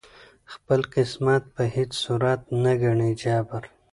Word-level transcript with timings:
خپل 0.53 0.79
قسمت 0.95 1.41
په 1.55 1.63
هیڅ 1.75 1.91
صورت 2.03 2.39
نه 2.63 2.73
ګڼي 2.81 3.11
جبر 3.21 3.63